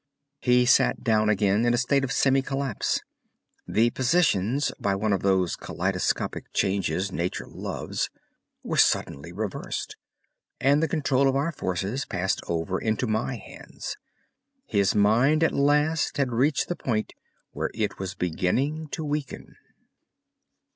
He 0.39 0.65
sat 0.65 1.03
down 1.03 1.29
again 1.29 1.63
in 1.63 1.75
a 1.75 1.77
state 1.77 2.03
of 2.03 2.11
semi 2.11 2.41
collapse. 2.41 3.01
The 3.67 3.91
positions, 3.91 4.71
by 4.79 4.95
one 4.95 5.13
of 5.13 5.21
those 5.21 5.55
kaleidoscopic 5.55 6.51
changes 6.53 7.11
nature 7.11 7.45
loves, 7.47 8.09
were 8.63 8.77
suddenly 8.77 9.31
reversed, 9.31 9.97
and 10.59 10.81
the 10.81 10.87
control 10.87 11.27
of 11.27 11.35
our 11.35 11.51
forces 11.51 12.05
passed 12.05 12.41
over 12.47 12.79
into 12.81 13.05
my 13.05 13.35
hands. 13.35 13.95
His 14.65 14.95
mind 14.95 15.43
at 15.43 15.51
last 15.51 16.17
had 16.17 16.31
reached 16.31 16.67
the 16.67 16.75
point 16.75 17.13
where 17.51 17.69
it 17.75 17.99
was 17.99 18.15
beginning 18.15 18.87
to 18.93 19.05
weaken. 19.05 19.55